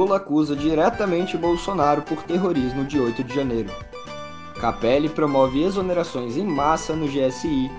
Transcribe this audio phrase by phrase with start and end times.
[0.00, 3.70] Lula acusa diretamente Bolsonaro por terrorismo de 8 de janeiro.
[4.58, 7.70] Capelli promove exonerações em massa no GSI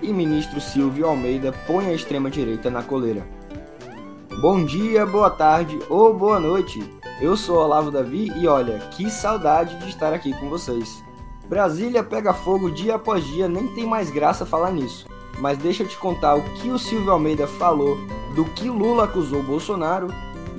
[0.00, 3.26] e ministro Silvio Almeida põe a extrema-direita na coleira.
[4.40, 6.80] Bom dia, boa tarde ou boa noite.
[7.20, 11.02] Eu sou Olavo Davi e olha, que saudade de estar aqui com vocês.
[11.48, 15.08] Brasília pega fogo dia após dia, nem tem mais graça falar nisso.
[15.40, 17.98] Mas deixa eu te contar o que o Silvio Almeida falou,
[18.32, 20.06] do que Lula acusou Bolsonaro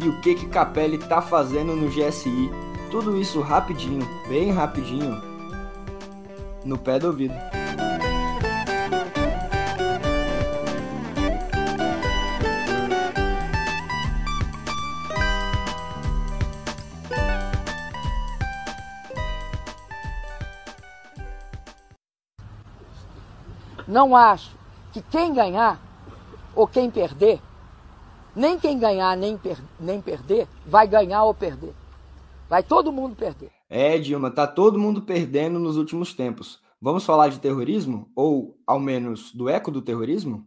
[0.04, 2.52] e o que que Capelli tá fazendo no GSI.
[2.91, 5.21] Tudo isso rapidinho, bem rapidinho,
[6.63, 7.35] no pé do ouvido.
[23.87, 24.52] Não acho
[24.91, 25.80] que quem ganhar
[26.55, 27.40] ou quem perder,
[28.36, 31.74] nem quem ganhar nem, per nem perder, vai ganhar ou perder.
[32.50, 33.50] Vai todo mundo perder.
[33.70, 36.62] É, Dilma, tá todo mundo perdendo nos últimos tempos.
[36.80, 38.12] Vamos falar de terrorismo?
[38.16, 40.46] Ou, ao menos, do eco do terrorismo?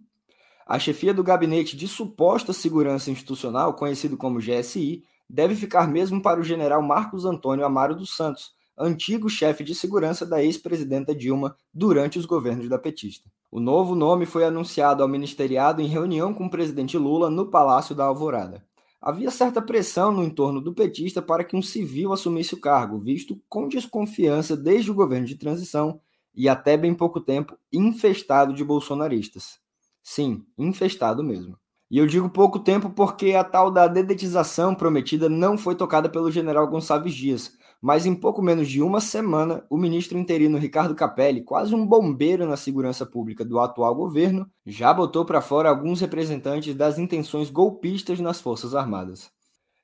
[0.66, 6.38] A chefia do Gabinete de Suposta Segurança Institucional, conhecido como GSI, deve ficar mesmo para
[6.38, 12.18] o general Marcos Antônio Amaro dos Santos, antigo chefe de segurança da ex-presidenta Dilma durante
[12.18, 13.30] os governos da petista.
[13.50, 17.94] O novo nome foi anunciado ao ministeriado em reunião com o presidente Lula no Palácio
[17.94, 18.64] da Alvorada.
[19.00, 23.40] Havia certa pressão no entorno do petista para que um civil assumisse o cargo, visto
[23.48, 26.00] com desconfiança desde o governo de transição
[26.34, 29.58] e até bem pouco tempo infestado de bolsonaristas.
[30.02, 31.56] Sim, infestado mesmo.
[31.90, 36.30] E eu digo pouco tempo porque a tal da dedetização prometida não foi tocada pelo
[36.30, 41.42] general Gonçalves Dias, mas em pouco menos de uma semana, o ministro interino Ricardo Capelli,
[41.42, 46.74] quase um bombeiro na segurança pública do atual governo, já botou para fora alguns representantes
[46.74, 49.30] das intenções golpistas nas Forças Armadas.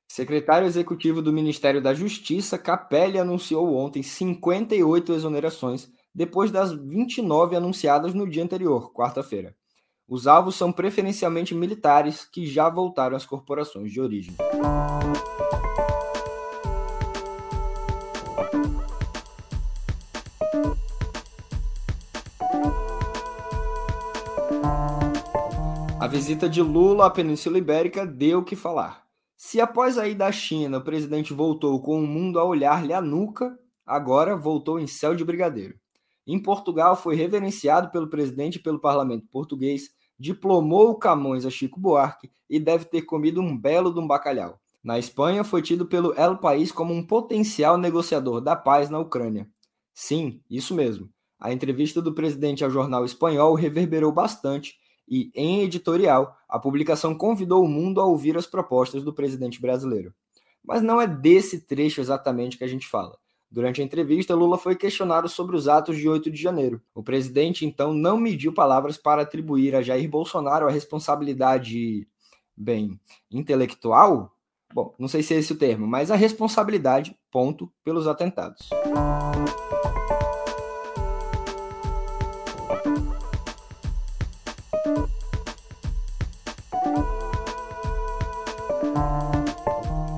[0.08, 8.14] Secretário executivo do Ministério da Justiça, Capelli anunciou ontem 58 exonerações, depois das 29 anunciadas
[8.14, 9.54] no dia anterior, quarta-feira.
[10.06, 14.34] Os alvos são preferencialmente militares que já voltaram às corporações de origem.
[26.14, 29.02] Visita de Lula à Península Ibérica deu o que falar.
[29.36, 33.00] Se após a ida à China o presidente voltou com o mundo a olhar-lhe a
[33.00, 35.74] nuca, agora voltou em céu de brigadeiro.
[36.24, 41.80] Em Portugal foi reverenciado pelo presidente e pelo parlamento português, diplomou o Camões a Chico
[41.80, 44.60] Buarque e deve ter comido um belo de um bacalhau.
[44.84, 49.48] Na Espanha foi tido pelo El País como um potencial negociador da paz na Ucrânia.
[49.92, 51.10] Sim, isso mesmo.
[51.40, 54.76] A entrevista do presidente ao jornal espanhol reverberou bastante
[55.08, 60.14] e, em editorial, a publicação convidou o mundo a ouvir as propostas do presidente brasileiro.
[60.62, 63.16] Mas não é desse trecho exatamente que a gente fala.
[63.50, 66.82] Durante a entrevista, Lula foi questionado sobre os atos de 8 de janeiro.
[66.92, 72.08] O presidente, então, não mediu palavras para atribuir a Jair Bolsonaro a responsabilidade,
[72.56, 72.98] bem,
[73.30, 74.34] intelectual?
[74.72, 78.70] Bom, não sei se é esse o termo, mas a responsabilidade, ponto, pelos atentados.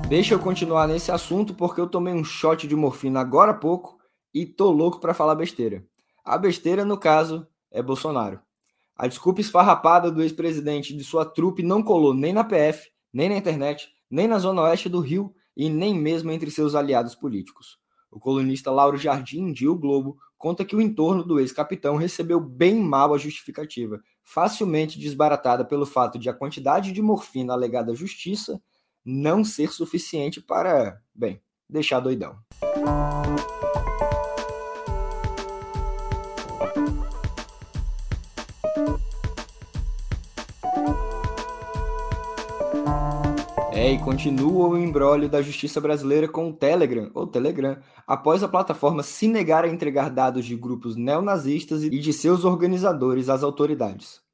[0.09, 3.97] Deixa eu continuar nesse assunto porque eu tomei um shot de morfina agora há pouco
[4.33, 5.85] e tô louco para falar besteira.
[6.23, 8.39] A besteira, no caso, é Bolsonaro.
[8.95, 13.35] A desculpa esfarrapada do ex-presidente de sua trupe não colou nem na PF, nem na
[13.35, 17.77] internet, nem na zona oeste do Rio e nem mesmo entre seus aliados políticos.
[18.09, 22.79] O colunista Lauro Jardim, de O Globo, conta que o entorno do ex-capitão recebeu bem
[22.79, 28.61] mal a justificativa, facilmente desbaratada pelo fato de a quantidade de morfina alegada à justiça
[29.09, 32.35] não ser suficiente para, bem, deixar doidão.
[43.71, 48.47] É, e continua o embrólio da justiça brasileira com o Telegram, ou Telegram, após a
[48.49, 54.26] plataforma se negar a entregar dados de grupos neonazistas e de seus organizadores às autoridades.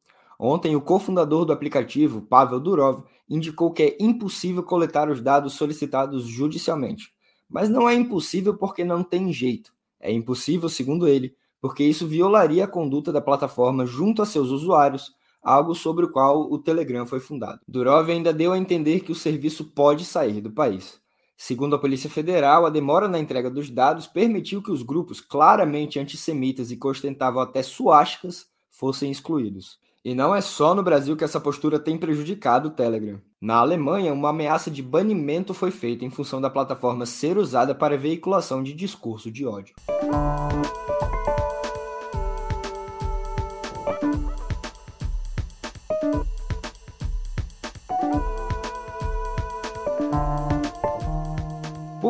[0.45, 6.25] Ontem, o cofundador do aplicativo, Pavel Durov, indicou que é impossível coletar os dados solicitados
[6.25, 7.13] judicialmente.
[7.49, 9.71] Mas não é impossível porque não tem jeito.
[10.01, 15.15] É impossível, segundo ele, porque isso violaria a conduta da plataforma junto a seus usuários,
[15.41, 17.61] algo sobre o qual o Telegram foi fundado.
[17.65, 20.99] Durov ainda deu a entender que o serviço pode sair do país.
[21.37, 25.99] Segundo a Polícia Federal, a demora na entrega dos dados permitiu que os grupos claramente
[25.99, 29.81] antissemitas e que ostentavam até suásticas fossem excluídos.
[30.05, 33.21] E não é só no Brasil que essa postura tem prejudicado o Telegram.
[33.41, 37.97] Na Alemanha, uma ameaça de banimento foi feita em função da plataforma ser usada para
[37.97, 39.73] veiculação de discurso de ódio.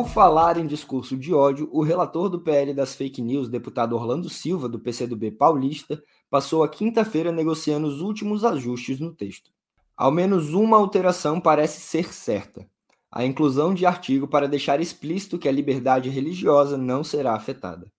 [0.04, 4.28] Por falar em discurso de ódio, o relator do PL das fake news, deputado Orlando
[4.28, 9.50] Silva, do PCdoB paulista, passou a quinta-feira negociando os últimos ajustes no texto.
[9.96, 12.68] Ao menos uma alteração parece ser certa:
[13.10, 17.90] a inclusão de artigo para deixar explícito que a liberdade religiosa não será afetada.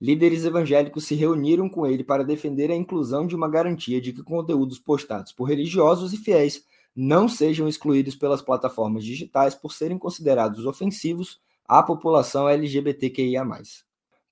[0.00, 4.24] Líderes evangélicos se reuniram com ele para defender a inclusão de uma garantia de que
[4.24, 10.66] conteúdos postados por religiosos e fiéis não sejam excluídos pelas plataformas digitais por serem considerados
[10.66, 13.44] ofensivos à população LGBTQIA.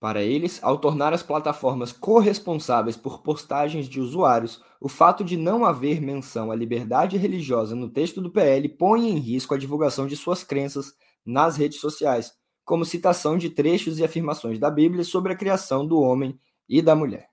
[0.01, 5.65] Para eles, ao tornar as plataformas corresponsáveis por postagens de usuários, o fato de não
[5.65, 10.17] haver menção à liberdade religiosa no texto do PL põe em risco a divulgação de
[10.17, 10.95] suas crenças
[11.25, 12.33] nas redes sociais,
[12.65, 16.97] como citação de trechos e afirmações da Bíblia sobre a criação do homem e da
[16.97, 17.29] mulher.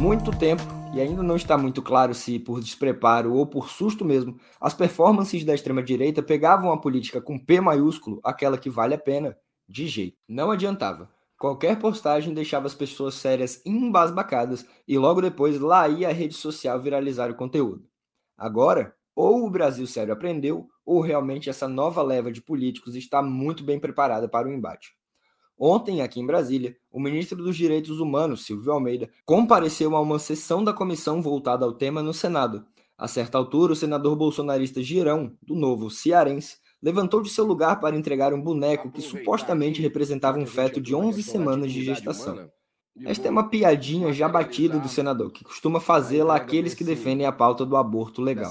[0.00, 0.62] Muito tempo,
[0.94, 5.44] e ainda não está muito claro se por despreparo ou por susto mesmo, as performances
[5.44, 9.36] da extrema-direita pegavam a política com P maiúsculo, aquela que vale a pena,
[9.68, 10.16] de jeito.
[10.26, 11.10] Não adiantava.
[11.38, 16.80] Qualquer postagem deixava as pessoas sérias embasbacadas e logo depois lá ia a rede social
[16.80, 17.84] viralizar o conteúdo.
[18.38, 23.62] Agora, ou o Brasil sério aprendeu, ou realmente essa nova leva de políticos está muito
[23.62, 24.94] bem preparada para o embate.
[25.62, 30.64] Ontem, aqui em Brasília, o ministro dos Direitos Humanos, Silvio Almeida, compareceu a uma sessão
[30.64, 32.64] da comissão voltada ao tema no Senado.
[32.96, 37.94] A certa altura, o senador bolsonarista Girão, do Novo Cearense, levantou de seu lugar para
[37.94, 42.50] entregar um boneco que supostamente representava um feto de 11 semanas de gestação.
[43.04, 47.32] Esta é uma piadinha já batida do senador, que costuma fazê-la àqueles que defendem a
[47.32, 48.50] pauta do aborto legal.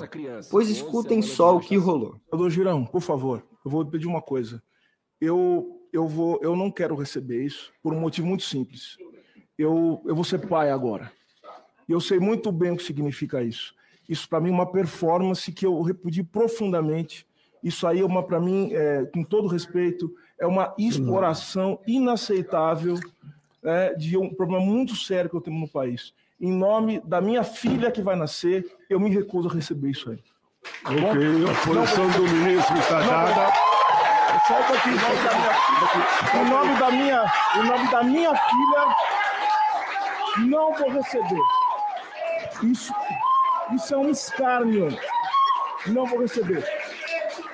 [0.51, 2.17] Pois escutem só o que rolou.
[2.29, 4.61] Senador Girão, por favor, eu vou pedir uma coisa.
[5.19, 8.97] Eu eu vou, eu não quero receber isso por um motivo muito simples.
[9.57, 11.11] Eu, eu vou ser pai agora.
[11.87, 13.73] E eu sei muito bem o que significa isso.
[14.07, 17.27] Isso para mim é uma performance que eu repudio profundamente.
[17.63, 22.95] Isso aí é uma para mim, é, com todo respeito, é uma exploração inaceitável
[23.63, 26.13] é, de um problema muito sério que eu tenho no país.
[26.39, 30.19] Em nome da minha filha que vai nascer, eu me recuso a receber isso aí.
[30.85, 33.68] Ok, a posição do ministro está dada.
[34.49, 34.97] Só um pouquinho,
[36.33, 38.95] em nome da minha, em nome da minha filha,
[40.47, 41.41] não vou receber.
[42.63, 42.91] Isso,
[43.75, 44.87] isso é um escárnio.
[45.85, 46.67] Não vou receber.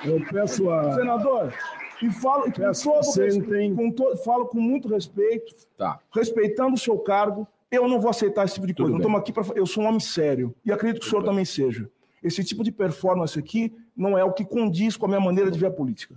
[0.06, 0.94] Eu peço a.
[0.94, 1.52] Senador,
[2.00, 6.00] e falo, com todo respeito, com falo com muito respeito, tá.
[6.10, 8.90] respeitando o seu cargo, eu não vou aceitar esse tipo de coisa.
[8.90, 9.44] Tudo não estamos aqui para.
[9.54, 11.30] Eu sou um homem sério e acredito que Tudo o senhor bem.
[11.30, 11.90] também seja.
[12.22, 15.58] Esse tipo de performance aqui não é o que condiz com a minha maneira de
[15.58, 16.16] ver a política.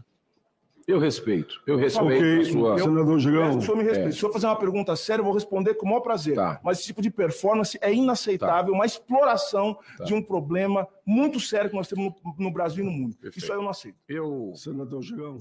[0.90, 1.62] Eu respeito.
[1.68, 2.42] Eu respeito okay.
[2.42, 2.70] a sua.
[2.72, 3.58] Eu, Senador Gigão.
[3.60, 4.10] O senhor me respeita.
[4.10, 4.12] É.
[4.12, 6.34] Se o senhor fazer uma pergunta séria, eu vou responder com o maior prazer.
[6.34, 6.60] Tá.
[6.64, 8.76] Mas esse tipo de performance é inaceitável, tá.
[8.76, 10.06] uma exploração tá.
[10.06, 13.16] de um problema muito sério que nós temos no, no Brasil e no mundo.
[13.18, 13.38] Perfeito.
[13.38, 14.00] Isso aí eu não aceito.
[14.08, 14.52] Eu.
[14.56, 15.38] Senador Gigão.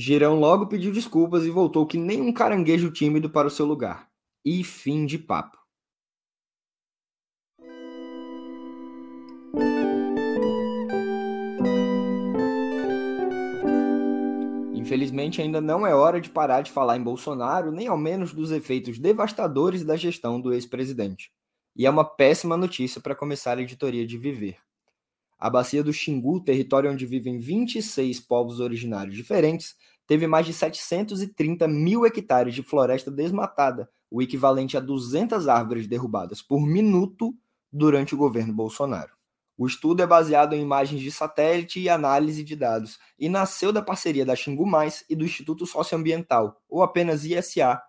[0.00, 4.08] Girão logo pediu desculpas e voltou que nem um caranguejo tímido para o seu lugar.
[4.44, 5.58] E fim de papo.
[14.96, 18.50] Infelizmente, ainda não é hora de parar de falar em Bolsonaro, nem ao menos dos
[18.50, 21.30] efeitos devastadores da gestão do ex-presidente.
[21.76, 24.56] E é uma péssima notícia para começar a editoria de Viver.
[25.38, 29.76] A bacia do Xingu, território onde vivem 26 povos originários diferentes,
[30.06, 36.40] teve mais de 730 mil hectares de floresta desmatada, o equivalente a 200 árvores derrubadas
[36.40, 37.34] por minuto
[37.70, 39.15] durante o governo Bolsonaro.
[39.58, 43.80] O estudo é baseado em imagens de satélite e análise de dados e nasceu da
[43.80, 47.80] parceria da Xingu Mais e do Instituto Socioambiental, ou apenas ISA.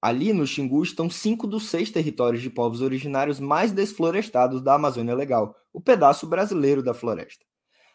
[0.00, 5.14] Ali no Xingu estão cinco dos seis territórios de povos originários mais desflorestados da Amazônia
[5.14, 7.44] Legal, o pedaço brasileiro da floresta.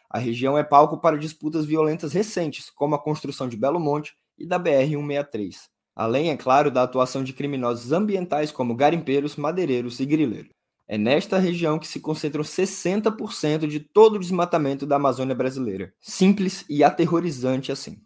[0.08, 4.46] A região é palco para disputas violentas recentes, como a construção de Belo Monte e
[4.46, 5.54] da BR-163.
[5.94, 10.57] Além, é claro, da atuação de criminosos ambientais como garimpeiros, madeireiros e grileiros.
[10.90, 15.92] É nesta região que se concentram 60% de todo o desmatamento da Amazônia brasileira.
[16.00, 18.00] Simples e aterrorizante assim.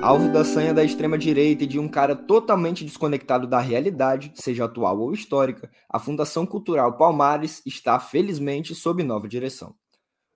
[0.00, 4.98] Alvo da sanha da extrema-direita e de um cara totalmente desconectado da realidade, seja atual
[4.98, 9.74] ou histórica, a Fundação Cultural Palmares está, felizmente, sob nova direção.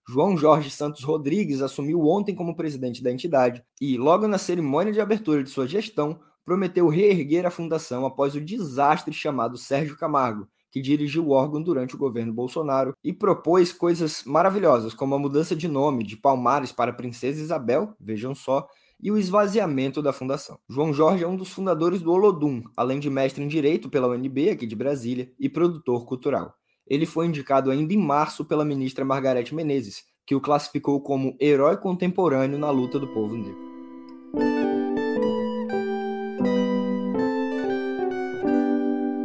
[0.07, 5.01] João Jorge Santos Rodrigues assumiu ontem como presidente da entidade e, logo na cerimônia de
[5.01, 10.81] abertura de sua gestão, prometeu reerguer a fundação após o desastre chamado Sérgio Camargo, que
[10.81, 15.69] dirigiu o órgão durante o governo Bolsonaro e propôs coisas maravilhosas, como a mudança de
[15.69, 18.67] nome de Palmares para Princesa Isabel, vejam só,
[19.01, 20.59] e o esvaziamento da fundação.
[20.69, 24.51] João Jorge é um dos fundadores do Olodum, além de mestre em Direito pela UNB,
[24.51, 26.55] aqui de Brasília, e produtor cultural.
[26.87, 31.77] Ele foi indicado ainda em março pela ministra Margarete Menezes, que o classificou como herói
[31.77, 34.72] contemporâneo na luta do povo negro.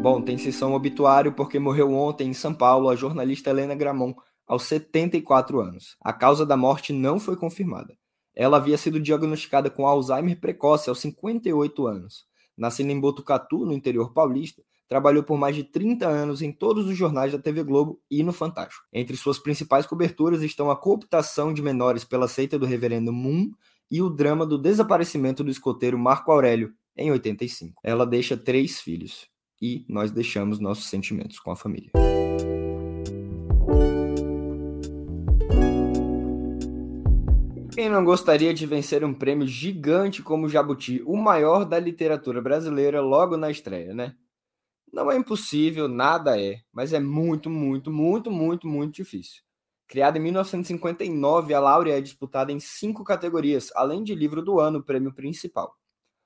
[0.10, 4.16] Bom, tem sessão obituário porque morreu ontem em São Paulo a jornalista Helena Gramont,
[4.48, 5.98] aos 74 anos.
[6.00, 7.94] A causa da morte não foi confirmada.
[8.34, 12.26] Ela havia sido diagnosticada com Alzheimer precoce aos 58 anos.
[12.58, 16.96] Nascida em Botucatu, no interior paulista, trabalhou por mais de 30 anos em todos os
[16.96, 18.86] jornais da TV Globo e no Fantástico.
[18.94, 23.52] Entre suas principais coberturas estão a cooptação de menores pela seita do reverendo Moon
[23.92, 27.82] e o drama do desaparecimento do escoteiro Marco Aurélio, em 85.
[27.84, 29.28] Ela deixa três filhos
[29.62, 31.92] e nós deixamos nossos sentimentos com a família.
[37.78, 42.42] Quem não gostaria de vencer um prêmio gigante como o Jabuti, o maior da literatura
[42.42, 44.16] brasileira, logo na estreia, né?
[44.92, 49.44] Não é impossível, nada é, mas é muito, muito, muito, muito, muito difícil.
[49.86, 54.84] Criada em 1959, a Laurea é disputada em cinco categorias, além de livro do ano,
[54.84, 55.78] prêmio principal.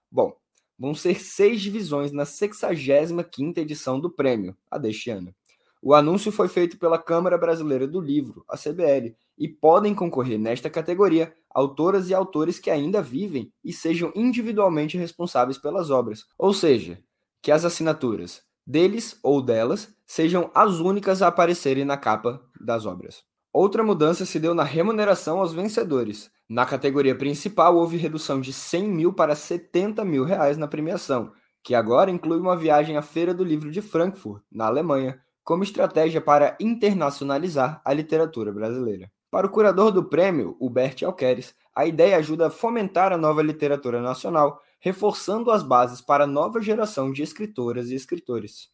[0.10, 0.36] Bom,
[0.82, 5.32] vão ser seis divisões na 65ª edição do prêmio, a deste ano.
[5.80, 10.72] O anúncio foi feito pela Câmara Brasileira do Livro, a CBL, e podem concorrer nesta
[10.72, 16.98] categoria autoras e autores que ainda vivem e sejam individualmente responsáveis pelas obras, ou seja,
[17.44, 23.24] que as assinaturas deles ou delas sejam as únicas a aparecerem na capa das obras.
[23.54, 26.32] Outra mudança se deu na remuneração aos vencedores.
[26.50, 31.76] Na categoria principal, houve redução de 100 mil para 70 mil reais na premiação, que
[31.76, 36.56] agora inclui uma viagem à Feira do Livro de Frankfurt, na Alemanha, como estratégia para
[36.62, 39.12] internacionalizar a literatura brasileira.
[39.30, 44.02] Para o curador do prêmio, Hubert Alqueres, a ideia ajuda a fomentar a nova literatura
[44.02, 48.70] nacional, reforçando as bases para a nova geração de escritoras e escritores.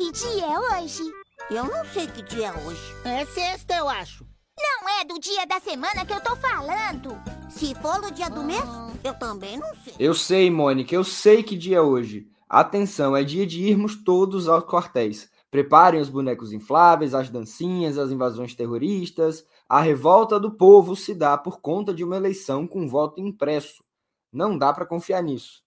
[0.00, 1.02] Que dia é hoje?
[1.50, 2.94] Eu não sei que dia é hoje.
[3.04, 4.26] É sexta, eu acho.
[4.58, 7.18] Não é do dia da semana que eu tô falando.
[7.50, 8.90] Se for no dia do mês, ah.
[9.04, 9.94] eu também não sei.
[9.98, 12.26] Eu sei, Mônica, eu sei que dia é hoje.
[12.48, 15.30] Atenção, é dia de irmos todos aos quartéis.
[15.50, 19.44] Preparem os bonecos infláveis, as dancinhas, as invasões terroristas.
[19.68, 23.84] A revolta do povo se dá por conta de uma eleição com voto impresso.
[24.32, 25.62] Não dá para confiar nisso.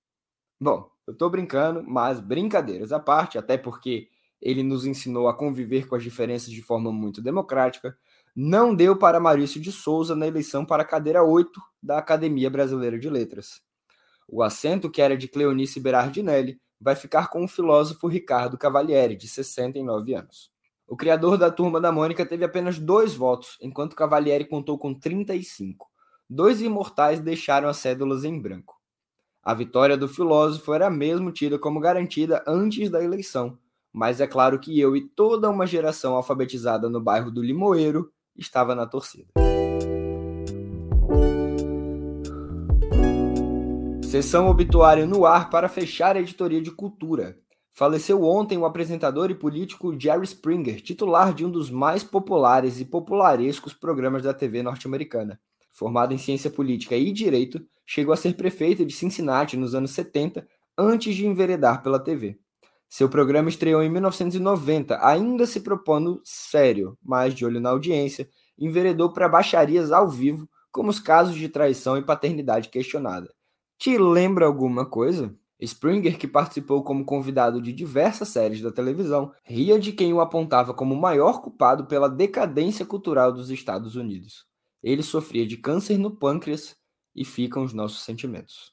[0.60, 4.10] Bom, eu tô brincando, mas brincadeiras à parte, até porque
[4.44, 7.98] ele nos ensinou a conviver com as diferenças de forma muito democrática.
[8.36, 13.00] Não deu para Maurício de Souza na eleição para a cadeira 8 da Academia Brasileira
[13.00, 13.62] de Letras.
[14.28, 19.30] O assento, que era de Cleonice Berardinelli, vai ficar com o filósofo Ricardo Cavalieri, de
[19.30, 20.52] 69 anos.
[20.86, 25.90] O criador da Turma da Mônica teve apenas dois votos, enquanto Cavalieri contou com 35.
[26.30, 28.76] Dois imortais deixaram as cédulas em branco.
[29.42, 33.58] A vitória do filósofo era mesmo tida como garantida antes da eleição,
[33.94, 38.74] mas é claro que eu e toda uma geração alfabetizada no bairro do Limoeiro estava
[38.74, 39.28] na torcida.
[44.04, 47.38] Sessão obituário no ar para fechar a editoria de cultura.
[47.72, 52.86] Faleceu ontem o apresentador e político Jerry Springer, titular de um dos mais populares e
[52.86, 55.40] popularescos programas da TV norte-americana.
[55.72, 60.48] Formado em ciência política e direito, chegou a ser prefeito de Cincinnati nos anos 70,
[60.78, 62.38] antes de enveredar pela TV.
[62.94, 69.12] Seu programa estreou em 1990, ainda se propondo sério, mas de olho na audiência, enveredou
[69.12, 73.34] para baixarias ao vivo, como os casos de traição e paternidade questionada.
[73.80, 75.36] Te lembra alguma coisa?
[75.60, 80.72] Springer, que participou como convidado de diversas séries da televisão, ria de quem o apontava
[80.72, 84.46] como o maior culpado pela decadência cultural dos Estados Unidos.
[84.84, 86.76] Ele sofria de câncer no pâncreas
[87.16, 88.73] e ficam os nossos sentimentos.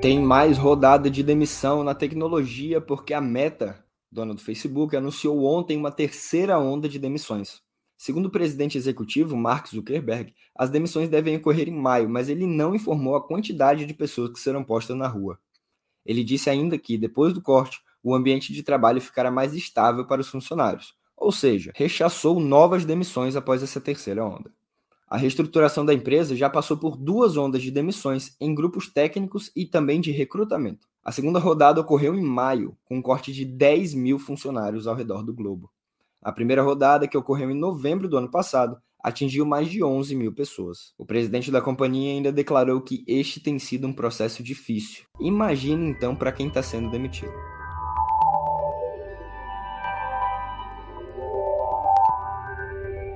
[0.00, 5.76] Tem mais rodada de demissão na tecnologia porque a Meta, dona do Facebook, anunciou ontem
[5.76, 7.60] uma terceira onda de demissões.
[7.96, 12.76] Segundo o presidente executivo, Mark Zuckerberg, as demissões devem ocorrer em maio, mas ele não
[12.76, 15.36] informou a quantidade de pessoas que serão postas na rua.
[16.06, 20.20] Ele disse ainda que, depois do corte, o ambiente de trabalho ficará mais estável para
[20.20, 24.52] os funcionários, ou seja, rechaçou novas demissões após essa terceira onda.
[25.10, 29.64] A reestruturação da empresa já passou por duas ondas de demissões em grupos técnicos e
[29.64, 30.86] também de recrutamento.
[31.02, 35.22] A segunda rodada ocorreu em maio, com um corte de 10 mil funcionários ao redor
[35.22, 35.70] do globo.
[36.20, 40.34] A primeira rodada, que ocorreu em novembro do ano passado, atingiu mais de 11 mil
[40.34, 40.92] pessoas.
[40.98, 45.04] O presidente da companhia ainda declarou que este tem sido um processo difícil.
[45.18, 47.32] Imagine então para quem está sendo demitido.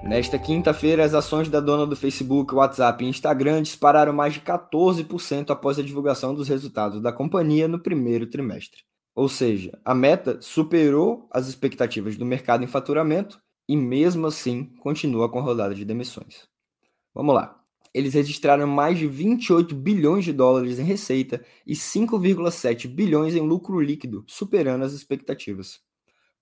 [0.04, 5.50] Nesta quinta-feira, as ações da dona do Facebook, WhatsApp e Instagram dispararam mais de 14%
[5.50, 8.82] após a divulgação dos resultados da companhia no primeiro trimestre.
[9.14, 15.30] Ou seja, a meta superou as expectativas do mercado em faturamento e, mesmo assim, continua
[15.30, 16.48] com a rodada de demissões.
[17.14, 17.60] Vamos lá.
[17.94, 23.80] Eles registraram mais de 28 bilhões de dólares em receita e 5,7 bilhões em lucro
[23.80, 25.80] líquido, superando as expectativas.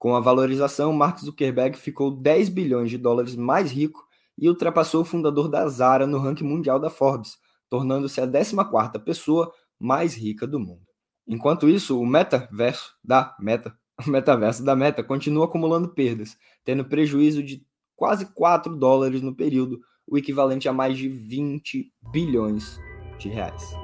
[0.00, 4.02] Com a valorização, Mark Zuckerberg ficou 10 bilhões de dólares mais rico
[4.36, 7.36] e ultrapassou o fundador da Zara no ranking mundial da Forbes,
[7.68, 10.80] tornando-se a 14ª pessoa mais rica do mundo.
[11.28, 13.76] Enquanto isso, o metaverso da Meta,
[14.06, 17.62] o metaverso da Meta continua acumulando perdas, tendo prejuízo de
[17.94, 22.80] quase 4 dólares no período, o equivalente a mais de 20 bilhões
[23.18, 23.74] de reais.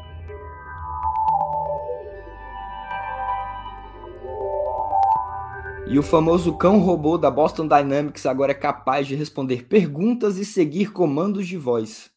[5.89, 10.45] E o famoso cão robô da Boston Dynamics agora é capaz de responder perguntas e
[10.45, 12.11] seguir comandos de voz.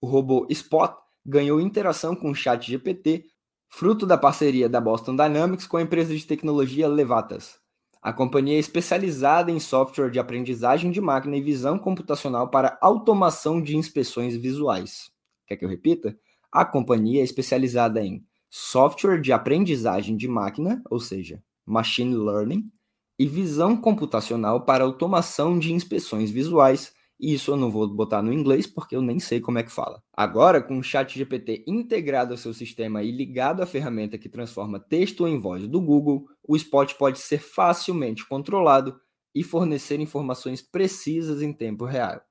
[0.00, 3.26] O robô Spot ganhou interação com o chat GPT,
[3.68, 7.58] fruto da parceria da Boston Dynamics com a empresa de tecnologia Levatas.
[8.00, 13.60] A companhia é especializada em software de aprendizagem de máquina e visão computacional para automação
[13.60, 15.10] de inspeções visuais.
[15.46, 16.18] Quer que eu repita?
[16.50, 22.72] A companhia é especializada em software de aprendizagem de máquina, ou seja, machine learning,
[23.20, 26.94] e visão computacional para automação de inspeções visuais.
[27.20, 29.70] E isso eu não vou botar no inglês porque eu nem sei como é que
[29.70, 30.02] fala.
[30.10, 34.80] Agora, com o Chat GPT integrado ao seu sistema e ligado à ferramenta que transforma
[34.80, 38.98] texto em voz do Google, o Spot pode ser facilmente controlado
[39.34, 42.22] e fornecer informações precisas em tempo real.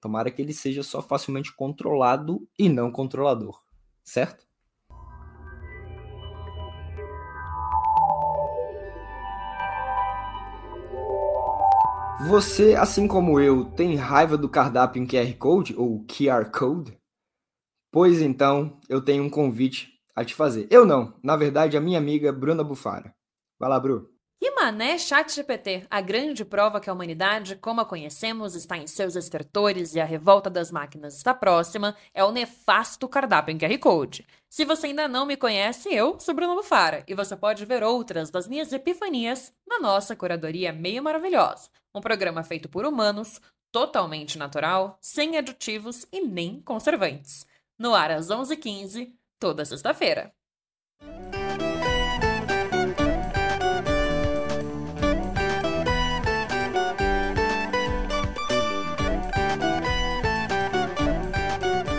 [0.00, 3.62] Tomara que ele seja só facilmente controlado e não controlador,
[4.02, 4.44] certo?
[12.28, 16.96] Você, assim como eu, tem raiva do cardápio em QR Code ou QR Code?
[17.90, 20.68] Pois então, eu tenho um convite a te fazer.
[20.70, 23.12] Eu não, na verdade, a minha amiga Bruna Bufara.
[23.58, 24.11] Vai lá, Bru.
[24.42, 29.14] Que mané ChatGPT, a grande prova que a humanidade, como a conhecemos, está em seus
[29.14, 34.26] estertores e a revolta das máquinas está próxima, é o nefasto cardápio em QR Code.
[34.50, 38.32] Se você ainda não me conhece, eu sou Bruno Bufara e você pode ver outras
[38.32, 41.70] das minhas epifanias na nossa curadoria meio maravilhosa.
[41.94, 47.46] Um programa feito por humanos, totalmente natural, sem aditivos e nem conservantes.
[47.78, 50.34] No ar às 11h15, toda sexta-feira.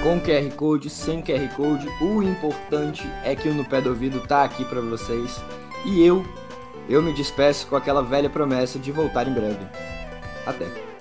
[0.03, 4.19] Com QR Code, sem QR Code, o importante é que o No Pé do Ouvido
[4.19, 5.41] tá aqui para vocês.
[5.85, 6.25] E eu,
[6.89, 9.65] eu me despeço com aquela velha promessa de voltar em breve.
[10.45, 10.92] Até!